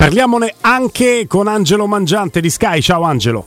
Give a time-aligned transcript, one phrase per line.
[0.00, 2.80] Parliamone anche con Angelo Mangiante di Sky.
[2.80, 3.46] Ciao Angelo.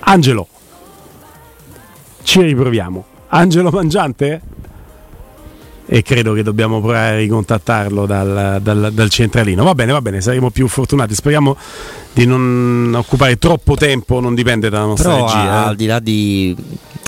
[0.00, 0.46] Angelo.
[2.22, 3.02] Ci riproviamo.
[3.28, 4.42] Angelo Mangiante?
[5.86, 9.64] E credo che dobbiamo provare a ricontattarlo dal, dal, dal centralino.
[9.64, 11.14] Va bene, va bene, saremo più fortunati.
[11.14, 11.56] Speriamo
[12.12, 15.42] di non occupare troppo tempo, non dipende dalla nostra Però regia.
[15.42, 15.68] eh.
[15.68, 16.54] al di là di,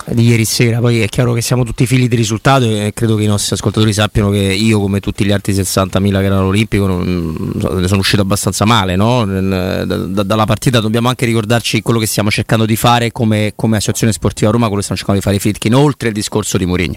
[0.06, 3.22] di ieri sera, poi è chiaro che siamo tutti figli di risultato e credo che
[3.22, 7.86] i nostri ascoltatori sappiano che io, come tutti gli altri 60.000 che erano all'Olimpico, ne
[7.86, 8.96] sono uscito abbastanza male.
[8.96, 9.24] no?
[9.24, 13.76] Da- da- dalla partita dobbiamo anche ricordarci quello che stiamo cercando di fare come, come
[13.76, 16.66] associazione sportiva Roma, quello che stiamo cercando di fare i Fritkin, oltre il discorso di
[16.66, 16.96] Mourinho.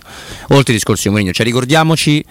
[0.49, 2.23] Oltre il discorso di Mourinho, cioè ricordiamoci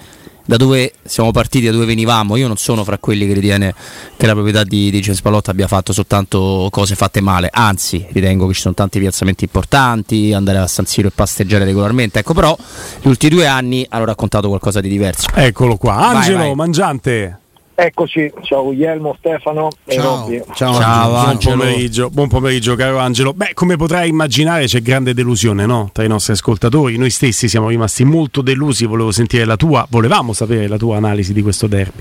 [0.44, 2.36] da dove siamo partiti, da dove venivamo.
[2.36, 3.74] Io non sono fra quelli che ritiene
[4.16, 8.46] che la proprietà di, di James Pallotta abbia fatto soltanto cose fatte male, anzi ritengo
[8.46, 12.18] che ci sono tanti piazzamenti importanti, andare a San Siro e pasteggiare regolarmente.
[12.18, 12.56] Ecco, però
[13.00, 15.28] gli ultimi due anni hanno raccontato qualcosa di diverso.
[15.34, 15.94] Eccolo qua.
[15.94, 16.54] Vai, Angelo vai.
[16.54, 17.38] Mangiante.
[17.76, 20.40] Eccoci, ciao Guglielmo, Stefano e Robby.
[20.54, 21.56] Ciao, Buon Angelo.
[21.56, 23.32] pomeriggio, buon pomeriggio caro Angelo.
[23.32, 25.90] Beh, come potrai immaginare c'è grande delusione no?
[25.92, 26.96] tra i nostri ascoltatori.
[26.96, 31.32] Noi stessi siamo rimasti molto delusi, volevo sentire la tua, volevamo sapere la tua analisi
[31.32, 32.00] di questo derby.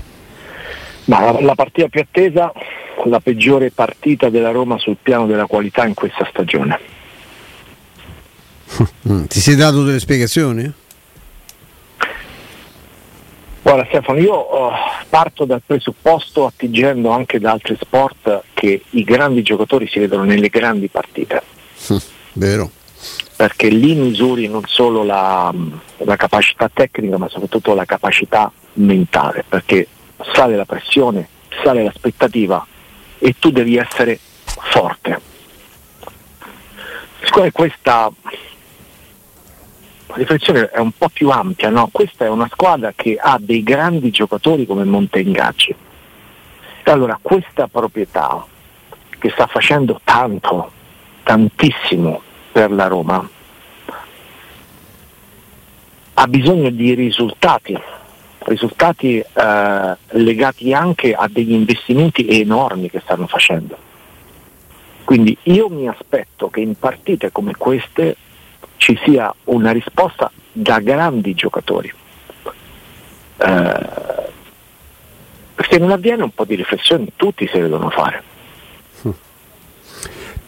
[1.06, 2.52] Ma la, la partita più attesa,
[3.06, 6.78] la peggiore partita della Roma sul piano della qualità in questa stagione.
[9.06, 10.72] Mm, Ti sei dato delle spiegazioni?
[13.74, 14.72] Guarda Stefano, io eh,
[15.08, 20.48] parto dal presupposto, attingendo anche da altri sport, che i grandi giocatori si vedono nelle
[20.48, 21.42] grandi partite,
[22.34, 22.70] Vero.
[23.34, 25.52] perché lì misuri non solo la,
[25.96, 29.88] la capacità tecnica, ma soprattutto la capacità mentale, perché
[30.32, 31.26] sale la pressione,
[31.64, 32.64] sale l'aspettativa
[33.18, 35.20] e tu devi essere forte.
[37.24, 38.08] Siccome questa
[40.14, 41.88] riflessione è un po' più ampia, no?
[41.92, 45.74] questa è una squadra che ha dei grandi giocatori come Montengacci.
[46.84, 48.44] Allora questa proprietà
[49.18, 50.70] che sta facendo tanto,
[51.22, 52.20] tantissimo
[52.52, 53.28] per la Roma,
[56.14, 57.76] ha bisogno di risultati,
[58.40, 63.76] risultati eh, legati anche a degli investimenti enormi che stanno facendo.
[65.04, 68.16] Quindi io mi aspetto che in partite come queste
[68.84, 71.90] ci sia una risposta da grandi giocatori.
[73.38, 73.86] Eh,
[75.70, 78.22] se non avviene un po' di riflessioni tutti se le devono fare.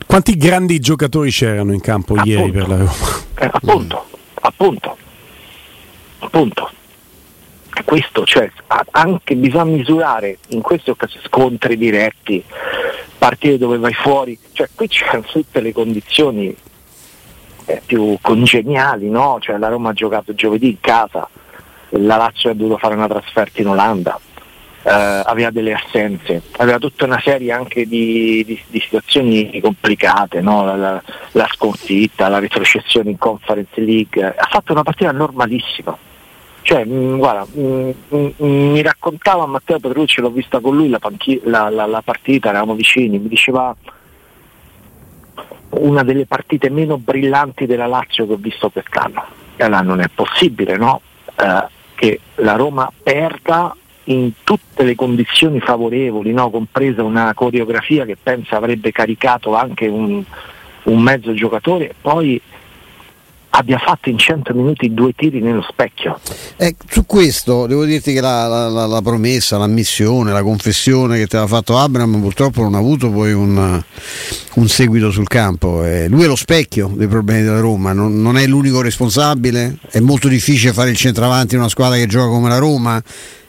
[0.05, 2.93] Quanti grandi giocatori c'erano in campo ieri per la Roma?
[3.39, 4.97] Eh, appunto, appunto,
[6.19, 6.71] appunto.
[7.85, 8.51] Questo, cioè,
[8.91, 12.45] anche bisogna misurare in queste occasioni scontri diretti,
[13.17, 16.55] partite dove vai fuori, cioè qui c'erano tutte le condizioni
[17.67, 19.39] eh, più congeniali, no?
[19.41, 21.29] Cioè la Roma ha giocato giovedì in casa,
[21.91, 24.19] la Lazio ha dovuto fare una trasferta in Olanda,
[24.83, 30.65] eh, aveva delle assenze, aveva tutta una serie anche di, di- di situazioni complicate, no?
[30.65, 35.97] la, la- la sconfitta, la retrocessione in Conference League, ha fatto una partita normalissima.
[36.63, 40.99] Cioè, mh, guarda, mh, mh, mh, mi raccontava Matteo Petrucci, l'ho vista con lui la,
[40.99, 43.73] panchi- la partita, eravamo vicini, mi diceva
[45.79, 49.25] una delle partite meno brillanti della Lazio che ho visto quest'anno.
[49.59, 51.01] Allora non è possibile no?
[51.37, 51.65] Eh,
[51.95, 56.51] che la Roma perda in tutte le condizioni favorevoli, no?
[56.51, 60.23] compresa una coreografia che pensa avrebbe caricato anche un,
[60.85, 62.41] un mezzo giocatore poi
[63.59, 66.21] abbia fatto in 100 minuti due tiri nello specchio.
[66.57, 71.37] Eh, su questo devo dirti che la, la- la- promessa, l'ammissione, la confessione che ti
[71.37, 73.83] aveva fatto Abram purtroppo non ha avuto poi un,
[74.55, 75.85] un seguito sul campo.
[75.85, 80.01] Eh, lui è lo specchio dei problemi della Roma, non, non è l'unico responsabile, è
[80.01, 83.03] molto difficile fare il centravanti in una squadra che gioca come la Roma.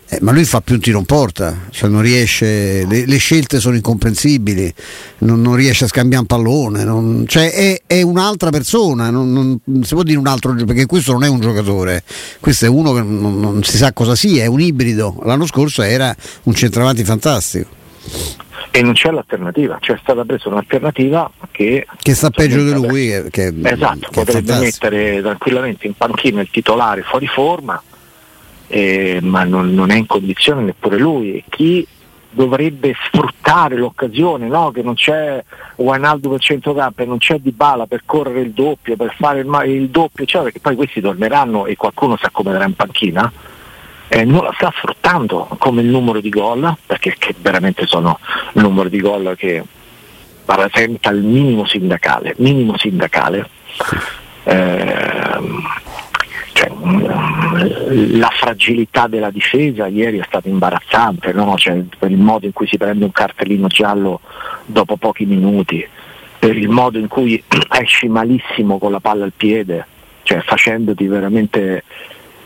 [0.09, 3.59] Eh, ma lui fa più un tiro in porta, cioè non riesce, le, le scelte
[3.59, 4.73] sono incomprensibili,
[5.19, 9.83] non, non riesce a scambiare un pallone, non- cioè è, è un'altra persona, non, non-
[9.83, 12.03] si può dire un altro, perché questo non è un giocatore,
[12.39, 15.81] questo è uno che non, non si sa cosa sia, è un ibrido, l'anno scorso
[15.81, 17.67] era un centravanti fantastico,
[18.71, 23.07] E non c'è l'alternativa, cioè è stata presa un'alternativa che, che sta peggio di lui,
[23.07, 27.81] che, che- esatto, che potrebbe mettere tranquillamente in panchina il titolare fuori forma,
[28.67, 31.37] eh, ma non, non è in condizione neppure lui.
[31.37, 31.87] E chi
[32.29, 34.71] dovrebbe sfruttare l'occasione, no?
[34.71, 35.43] che non c'è
[35.77, 39.89] Wijnaldum per centrocampo e non c'è Dybala per correre il doppio, per fare il, il
[39.89, 43.31] doppio, cioè, perché poi questi torneranno e qualcuno si accomoderà in panchina,
[44.09, 48.19] eh, non la sta sfruttando come il numero di gol, perché che veramente sono
[48.53, 49.63] il numero di gol che
[50.45, 53.49] rappresenta il minimo sindacale, minimo sindacale.
[54.43, 55.39] Cioè,
[56.69, 61.55] la fragilità della difesa ieri è stata imbarazzante, no?
[61.57, 64.21] cioè, per il modo in cui si prende un cartellino giallo
[64.65, 65.85] dopo pochi minuti,
[66.39, 67.41] per il modo in cui
[67.81, 69.85] esci malissimo con la palla al piede,
[70.23, 71.83] cioè facendoti veramente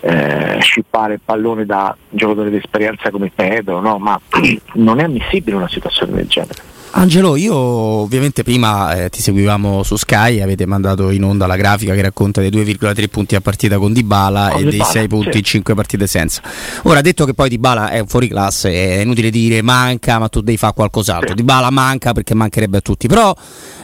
[0.01, 3.97] eh, scippare il pallone da giocatore di esperienza come Pedro, no?
[3.97, 4.19] ma
[4.73, 6.70] non è ammissibile una situazione del genere.
[6.93, 11.93] Angelo, io ovviamente prima eh, ti seguivamo su Sky, avete mandato in onda la grafica
[11.93, 15.31] che racconta dei 2,3 punti a partita con Dybala con e Dybala, dei 6 punti
[15.31, 15.37] sì.
[15.37, 16.41] in 5 partite senza.
[16.83, 20.41] Ora, detto che poi Dybala è un fuori classe, è inutile dire manca, ma tu
[20.41, 21.29] devi fare qualcos'altro.
[21.29, 21.35] Sì.
[21.35, 23.33] Dybala manca perché mancherebbe a tutti, però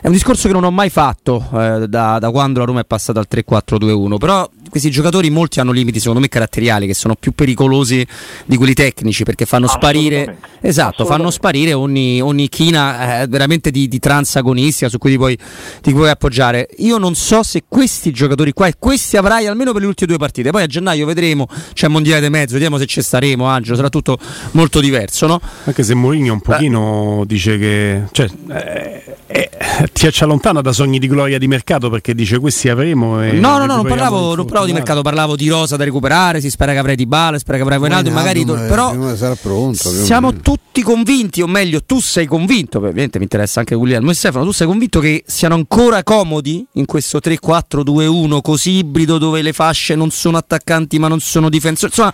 [0.02, 2.86] è un discorso che non ho mai fatto eh, da, da, quando la Roma è
[2.86, 7.32] passata al 3-4-2-1, però questi giocatori molti hanno limiti secondo me caratteriali che sono più
[7.32, 8.06] pericolosi
[8.46, 13.88] di quelli tecnici perché fanno sparire esatto, fanno sparire ogni, ogni china eh, veramente di,
[13.88, 15.38] di transagonistica su cui ti puoi,
[15.82, 16.68] ti puoi, appoggiare.
[16.78, 20.18] Io non so se questi giocatori qua e questi avrai almeno per le ultime due
[20.18, 20.52] partite.
[20.52, 24.18] Poi a gennaio vedremo, c'è mondiale di mezzo, vediamo se ci staremo, Angelo, sarà tutto
[24.52, 25.42] molto diverso, no?
[25.66, 27.26] Anche se Mourinho un pochino Beh.
[27.26, 29.50] dice che cioè, eh, eh,
[29.92, 33.58] ti ci allontana da sogni di gloria di mercato perché dice questi avremo e No,
[33.58, 36.72] no, no, non parlavo, non parlavo di mercato, parlavo di rosa da recuperare, si spera
[36.72, 38.96] che avrai di Bale, spera che avrai Wijnaldum, magari to- però
[39.42, 44.14] pronto, siamo tutti convinti, o meglio tu sei convinto, ovviamente mi interessa anche Guglielmo e
[44.14, 49.54] Stefano, tu sei convinto che siano ancora comodi in questo 3-4-2-1 così ibrido dove le
[49.54, 52.14] fasce non sono attaccanti ma non sono difensori, insomma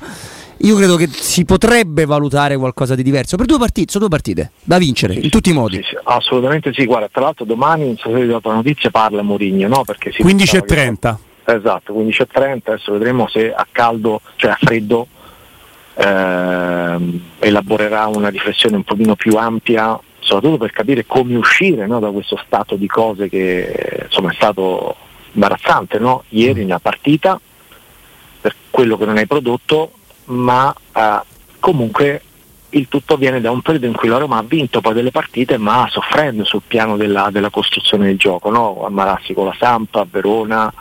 [0.57, 4.51] io credo che si potrebbe valutare qualcosa di diverso per due partite, sono due partite
[4.63, 5.77] da vincere sì, in tutti i modi.
[5.77, 9.21] Sì, sì, assolutamente sì, guarda, tra l'altro domani in so se dato la notizia parla
[9.23, 9.83] Mourinho, no?
[9.83, 11.19] Perché 15 e 30.
[11.43, 11.55] Che...
[11.55, 15.07] Esatto, 15 e 30, adesso vedremo se a caldo, cioè a freddo
[15.95, 22.09] ehm, elaborerà una riflessione un pochino più ampia, soprattutto per capire come uscire no, da
[22.09, 24.95] questo stato di cose che insomma è stato
[25.33, 26.23] imbarazzante, no?
[26.29, 26.67] Ieri mm.
[26.67, 27.39] nella partita
[28.41, 29.91] per quello che non hai prodotto
[30.25, 31.19] ma eh,
[31.59, 32.21] comunque
[32.69, 35.57] il tutto viene da un periodo in cui la Roma ha vinto poi delle partite
[35.57, 38.83] ma soffrendo sul piano della, della costruzione del gioco, no?
[38.85, 40.73] a Marassi con la Sampa, a Verona,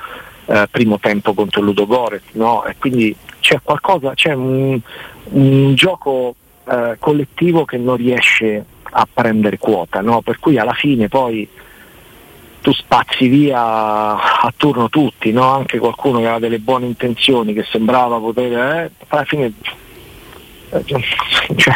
[0.47, 2.65] eh, primo tempo contro il Ludo Goret, no?
[2.65, 4.81] e quindi c'è qualcosa, c'è un,
[5.25, 6.35] un gioco
[6.65, 10.21] eh, collettivo che non riesce a prendere quota, no?
[10.21, 11.49] per cui alla fine poi
[12.61, 15.50] tu spazi via a turno tutti, no?
[15.50, 19.53] anche qualcuno che aveva delle buone intenzioni, che sembrava poter, eh, alla fine
[20.71, 20.85] eh,
[21.56, 21.75] cioè,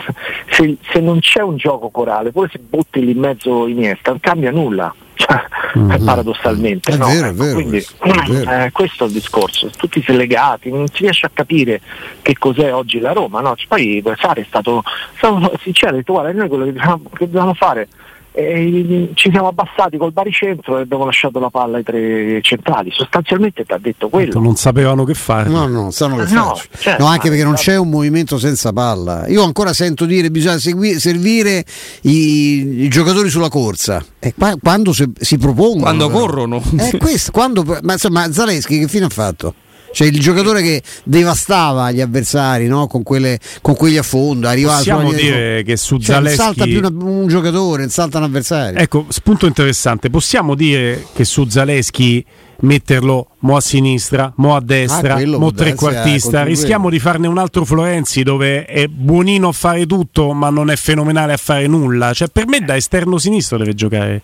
[0.48, 4.20] se, se, non c'è un gioco corale, pure se butti lì in mezzo Iniesta, non
[4.20, 5.42] cambia nulla, cioè,
[5.78, 6.04] mm-hmm.
[6.04, 6.92] paradossalmente.
[6.92, 7.06] È no?
[7.06, 8.50] vero, ecco, vero, Quindi, vero.
[8.50, 11.80] Eh, questo è il discorso, tutti si legati, non si riesce a capire
[12.22, 13.54] che cos'è oggi la Roma, no?
[13.66, 14.82] poi Sari è stato,
[15.16, 17.88] stato sincero, ha detto guarda noi quello che dobbiamo, che dobbiamo fare
[18.38, 22.90] e ci siamo abbassati col baricentro e abbiamo lasciato la palla ai tre centrali.
[22.92, 24.38] Sostanzialmente ti ha detto quello.
[24.38, 25.48] Non sapevano che fare.
[25.48, 29.26] No, no, sanno che no, certo, no, anche perché non c'è un movimento senza palla.
[29.28, 31.64] Io ancora sento dire che bisogna segui- servire
[32.02, 34.04] i, i, giocatori sulla corsa.
[34.18, 35.80] E qua, quando si, si propongono.
[35.80, 36.62] Quando corrono.
[36.76, 39.54] È questo, quando, ma insomma, Zaleschi che fine ha fatto?
[39.96, 42.86] Cioè il giocatore che devastava gli avversari no?
[42.86, 44.46] con, quelle, con quegli affondi.
[44.62, 46.36] Possiamo dire che su cioè, Zaleschi...
[46.36, 48.78] Non salta più una, un giocatore, non salta un avversario.
[48.78, 50.10] Ecco, spunto interessante.
[50.10, 52.22] Possiamo dire che su Zaleschi
[52.60, 56.42] metterlo mo a sinistra, mo a destra, ah, mo trequartista.
[56.42, 60.76] Rischiamo di farne un altro Florenzi dove è buonino a fare tutto, ma non è
[60.76, 62.12] fenomenale a fare nulla.
[62.12, 64.20] Cioè, per me da esterno sinistro deve giocare.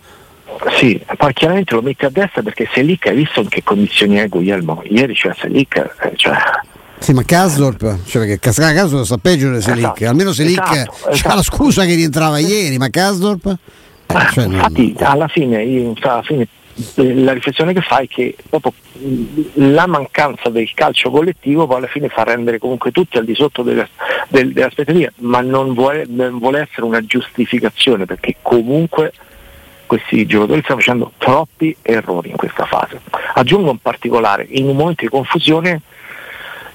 [0.71, 4.29] Sì, poi chiaramente lo metti a destra perché Selic hai visto in che condizioni è
[4.29, 4.83] Guglielmo.
[4.85, 6.37] Ieri c'è Selic, eh, cioè...
[6.99, 11.11] Sì, ma Kasdorp, cioè perché Kasdorp sta peggio di Selic, esatto, almeno Selic esatto, c'ha
[11.11, 11.35] esatto.
[11.35, 13.57] la scusa che rientrava ieri, ma Kasdorp...
[14.07, 15.11] Eh, cioè infatti non...
[15.11, 16.47] alla fine, io, alla fine
[16.95, 18.73] la riflessione che fai è che dopo
[19.55, 23.63] la mancanza del calcio collettivo poi alla fine fa rendere comunque tutti al di sotto
[23.63, 23.89] delle,
[24.29, 29.13] delle, delle aspettative, ma non vuole, non vuole essere una giustificazione perché comunque
[29.93, 32.99] questi giocatori stanno facendo troppi errori in questa fase.
[33.35, 35.83] Aggiungo in particolare, in un momento di confusione,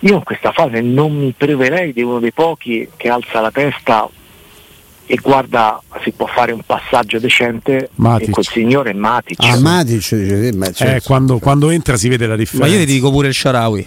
[0.02, 4.08] io in questa fase non mi priverei di uno dei pochi che alza la testa
[5.08, 8.28] e guarda si può fare un passaggio decente Matic.
[8.28, 9.44] e quel signore è Matic.
[9.44, 10.96] Ah, Matic, dice, beh, certo.
[10.96, 12.72] eh, quando, quando, entra si vede la differenza.
[12.72, 13.86] Ma io ti dico pure il Sharawi.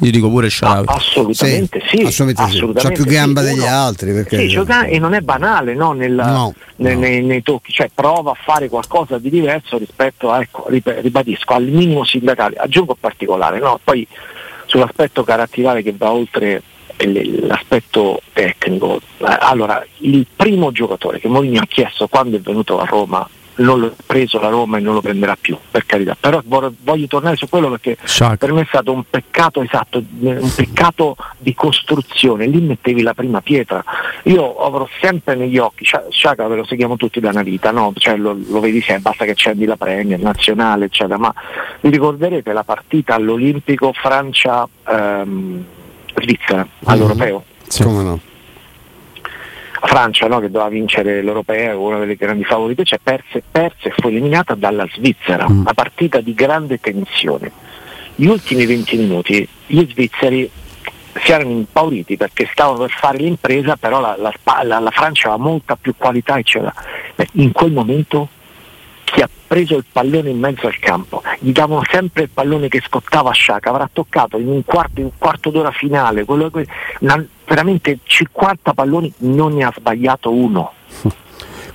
[0.00, 0.86] Io dico pure Sharawi.
[0.88, 1.96] Ah, assolutamente sì.
[1.96, 2.86] sì assolutamente assolutamente sì.
[2.86, 4.12] C'ha più gamba sì, degli uno, altri.
[4.12, 4.38] Perché...
[4.38, 5.92] Sì, gioca- e non è banale no?
[5.92, 7.00] Nel, no, nei, no.
[7.00, 11.64] Nei, nei, tocchi, cioè prova a fare qualcosa di diverso rispetto a, ecco, ribadisco, al
[11.64, 12.56] minimo sindacale.
[12.56, 13.80] Aggiungo in particolare, no?
[13.82, 14.06] poi
[14.66, 16.62] sull'aspetto caratteriale che va oltre
[16.98, 19.00] l'aspetto tecnico.
[19.20, 23.94] Allora, il primo giocatore che Mourinho ha chiesto quando è venuto a Roma non l'ho
[24.04, 26.16] preso la Roma e non lo prenderà più, per carità.
[26.18, 28.36] Però vor- voglio tornare su quello perché Sciacca.
[28.36, 33.40] per me è stato un peccato esatto, un peccato di costruzione, lì mettevi la prima
[33.40, 33.82] pietra.
[34.24, 37.92] Io avrò sempre negli occhi, Scia- Sciacca ve lo seguiamo tutti da una vita, no?
[37.94, 41.32] Cioè, lo, lo vedi sempre, basta che accendi la Premier, nazionale, eccetera, ma
[41.80, 45.64] vi ricorderete la partita all'Olimpico Francia ehm,
[46.18, 47.44] Svizzera all'Europeo?
[47.66, 47.82] Sì.
[47.82, 48.20] Come no?
[49.82, 54.08] Francia no, che doveva vincere l'Europeo, una delle grandi favorite, cioè perse, perse e fu
[54.08, 55.60] eliminata dalla Svizzera, Mm.
[55.60, 57.50] una partita di grande tensione.
[58.14, 60.50] Gli ultimi 20 minuti gli svizzeri
[61.22, 64.32] si erano impauriti perché stavano per fare l'impresa, però la, la
[64.64, 66.72] la- la Francia aveva molta più qualità, eccetera.
[67.14, 68.28] Beh, In quel momento
[69.16, 72.82] chi ha preso il pallone in mezzo al campo, gli davano sempre il pallone che
[72.86, 76.66] scottava a Sciacca, avrà toccato in un quarto, in un quarto d'ora finale, quello che-
[77.00, 80.72] una- veramente 50 palloni, non ne ha sbagliato uno.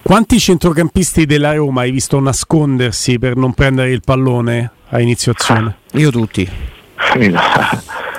[0.03, 5.77] Quanti centrocampisti della Roma hai visto nascondersi per non prendere il pallone a inizio azione?
[5.93, 6.47] Io tutti.
[7.01, 7.41] Cioè, ma,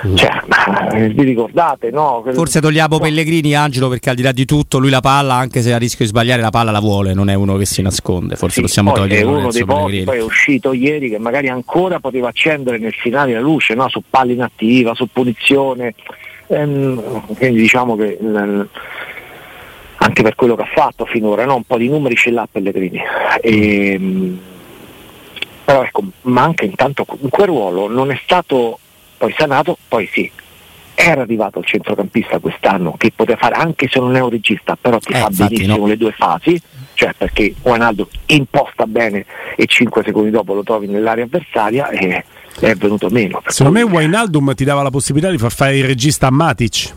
[0.03, 2.23] eh, vi ricordate, no?
[2.33, 5.73] Forse togliamo Pellegrini, Angelo, perché al di là di tutto lui la palla, anche se
[5.73, 8.35] a rischio di sbagliare, la palla la vuole, non è uno che si nasconde.
[8.35, 11.99] Forse Sì, possiamo togliere è uno dei pochi, poi è uscito ieri che magari ancora
[11.99, 13.87] poteva accendere nel finale la luce no?
[13.87, 15.95] su palla inattiva, su punizione.
[16.47, 18.61] Ehm, quindi diciamo che mm,
[19.97, 21.55] anche per quello che ha fatto finora, no?
[21.55, 23.01] un po' di numeri ce l'ha Pellegrini.
[23.41, 24.39] Ehm,
[25.63, 28.79] però ecco, manca intanto in quel ruolo, non è stato
[29.23, 30.29] poi sanato, poi sì.
[30.95, 34.99] Era arrivato il centrocampista quest'anno che poteva fare anche se non è un regista, però
[34.99, 35.87] ti Eh, fa benissimo no.
[35.87, 36.61] le due fasi,
[36.93, 39.25] cioè perché Guanaldo imposta bene
[39.55, 42.23] e 5 secondi dopo lo trovi nell'area avversaria e
[42.59, 43.41] è venuto meno.
[43.47, 46.93] Secondo me cui- Wijnaldum ti dava la possibilità di far fare il regista a Matic.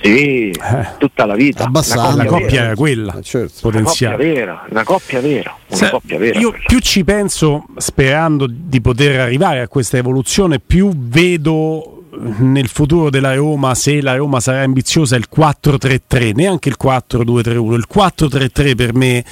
[0.00, 0.86] Sì, Eh.
[0.98, 1.64] tutta la vita.
[1.64, 2.08] Abbastanza.
[2.08, 2.64] La Una coppia vera.
[2.64, 3.68] era quella, Eh, certo.
[3.68, 4.16] Una coppia potenziale.
[4.16, 6.38] vera, una coppia vera, una Se- coppia vera.
[6.38, 11.92] io più ci penso sperando di poter arrivare a questa evoluzione, più vedo
[12.38, 17.74] nel futuro della Roma, se la Roma sarà ambiziosa, il 4-3-3, neanche il 4-2-3-1.
[17.74, 19.24] Il 4-3-3 per me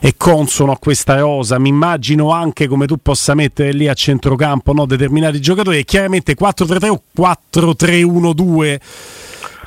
[0.00, 1.58] è consono a questa rosa.
[1.58, 5.78] Mi immagino anche come tu possa mettere lì a centrocampo no, determinati giocatori.
[5.78, 8.80] E chiaramente 4-3-3 o 4-3-1-2.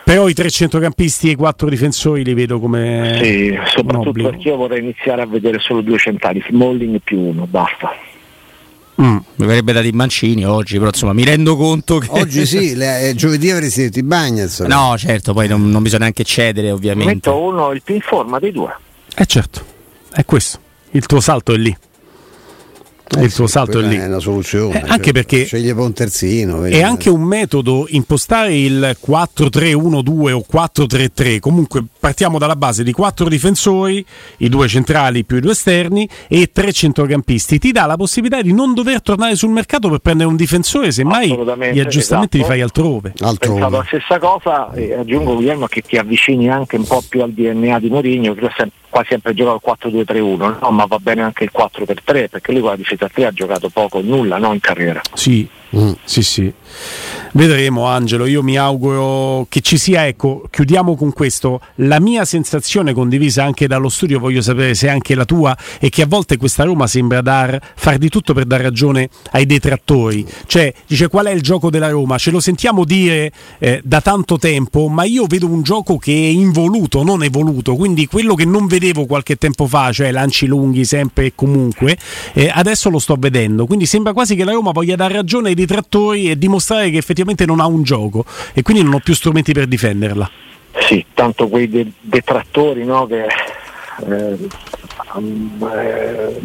[0.07, 4.29] Però i tre centrocampisti e i quattro difensori li vedo come Sì, soprattutto obbligo.
[4.29, 7.91] perché io vorrei iniziare a vedere solo due centrali, Smalling più uno, basta.
[9.01, 9.17] Mm.
[9.35, 12.07] Mi verrebbe da di Mancini oggi, però insomma mi rendo conto che.
[12.09, 14.61] Oggi sì, le- eh, giovedì avresti detto i Bagnets.
[14.61, 17.13] No, certo, poi non, non bisogna neanche cedere, ovviamente.
[17.13, 18.73] Metto uno il più in forma dei due.
[19.13, 19.61] Eh certo,
[20.13, 20.57] è questo.
[20.91, 21.75] Il tuo salto è lì.
[23.15, 23.95] Eh il tuo sì, salto è lì.
[23.95, 24.81] È una soluzione.
[24.83, 26.63] Eh, anche perché- Sceglie un terzino.
[26.63, 31.39] È anche un metodo impostare il 4-3-1-2 o 4-3-3.
[31.39, 34.05] Comunque partiamo dalla base di quattro difensori,
[34.37, 37.59] i due centrali più i due esterni e tre centrocampisti.
[37.59, 41.37] Ti dà la possibilità di non dover tornare sul mercato per prendere un difensore, semmai
[41.73, 42.45] gli aggiustamenti li esatto.
[42.45, 43.13] fai altrove.
[43.19, 43.59] Altrove.
[43.59, 47.33] Pensavo la stessa cosa e aggiungo Guglielmo che ti avvicini anche un po' più al
[47.33, 50.71] DNA di Mourinho, che ha sem- quasi sempre giocato il 4-2-3-1, no?
[50.71, 53.67] ma va bene anche il 4-3, perché lui con la difesa a 3 ha giocato
[53.67, 54.53] poco o nulla no?
[54.53, 55.01] in carriera.
[55.13, 55.91] Sì, Mm.
[56.05, 56.53] sì, sì.
[57.33, 62.93] Vedremo Angelo, io mi auguro che ci sia, ecco, chiudiamo con questo, la mia sensazione
[62.93, 66.63] condivisa anche dallo studio, voglio sapere se anche la tua, è che a volte questa
[66.63, 71.31] Roma sembra dar, far di tutto per dar ragione ai detrattori, cioè dice qual è
[71.31, 75.47] il gioco della Roma, ce lo sentiamo dire eh, da tanto tempo, ma io vedo
[75.47, 79.91] un gioco che è involuto, non evoluto, quindi quello che non vedevo qualche tempo fa,
[79.91, 81.97] cioè lanci lunghi sempre e comunque,
[82.33, 85.55] eh, adesso lo sto vedendo, quindi sembra quasi che la Roma voglia dar ragione ai
[85.57, 89.51] detrattori e dimostrare che effettivamente non ha un gioco e quindi non ho più strumenti
[89.53, 90.29] per difenderla.
[90.79, 94.37] Sì, tanto quei de- detrattori no, che eh,
[95.73, 96.39] eh,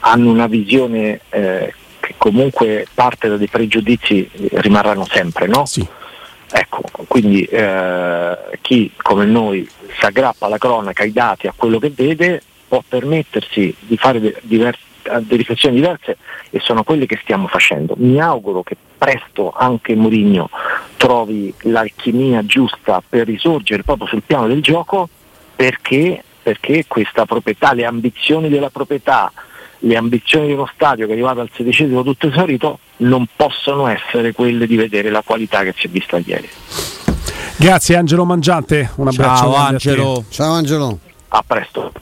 [0.00, 5.64] hanno una visione eh, che comunque parte da dei pregiudizi eh, rimarranno sempre, no?
[5.66, 5.86] Sì.
[6.50, 11.90] Ecco, quindi eh, chi come noi si aggrappa alla cronaca, ai dati, a quello che
[11.94, 16.16] vede, può permettersi di fare de- divers- delle riflessioni diverse
[16.50, 17.94] e sono quelle che stiamo facendo.
[17.98, 20.50] Mi auguro che presto anche Mourinho
[20.96, 25.08] trovi l'alchimia giusta per risorgere proprio sul piano del gioco
[25.54, 29.32] perché, perché questa proprietà, le ambizioni della proprietà,
[29.80, 34.32] le ambizioni di uno stadio che è arrivato al sedicesimo tutto esaurito non possono essere
[34.32, 36.48] quelle di vedere la qualità che si è vista ieri.
[37.56, 39.66] Grazie Angelo Mangiante, un abbraccio Ciao a.
[39.66, 40.24] Angelo.
[40.28, 40.98] Ciao Angelo.
[41.28, 41.92] A presto.